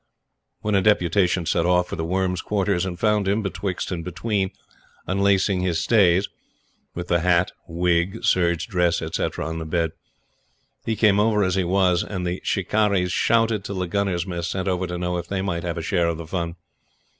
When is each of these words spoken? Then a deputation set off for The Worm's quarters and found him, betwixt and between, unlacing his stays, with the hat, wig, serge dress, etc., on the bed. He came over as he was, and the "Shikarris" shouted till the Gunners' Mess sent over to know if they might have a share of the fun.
Then 0.63 0.73
a 0.73 0.81
deputation 0.81 1.45
set 1.45 1.63
off 1.63 1.87
for 1.89 1.95
The 1.95 2.03
Worm's 2.03 2.41
quarters 2.41 2.87
and 2.87 2.99
found 2.99 3.27
him, 3.27 3.43
betwixt 3.43 3.91
and 3.91 4.03
between, 4.03 4.49
unlacing 5.05 5.59
his 5.61 5.79
stays, 5.83 6.27
with 6.95 7.07
the 7.07 7.19
hat, 7.19 7.51
wig, 7.67 8.23
serge 8.23 8.67
dress, 8.67 9.03
etc., 9.03 9.45
on 9.47 9.59
the 9.59 9.63
bed. 9.67 9.91
He 10.87 10.95
came 10.95 11.19
over 11.19 11.43
as 11.43 11.53
he 11.53 11.63
was, 11.63 12.03
and 12.03 12.25
the 12.25 12.41
"Shikarris" 12.43 13.11
shouted 13.11 13.63
till 13.63 13.77
the 13.77 13.85
Gunners' 13.87 14.25
Mess 14.25 14.47
sent 14.47 14.67
over 14.67 14.87
to 14.87 14.97
know 14.97 15.17
if 15.17 15.27
they 15.27 15.43
might 15.43 15.61
have 15.61 15.77
a 15.77 15.83
share 15.83 16.07
of 16.07 16.17
the 16.17 16.25
fun. 16.25 16.55